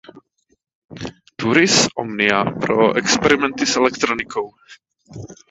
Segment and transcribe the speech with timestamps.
[1.37, 4.47] Turris Omnia pro experimenty s elektronikou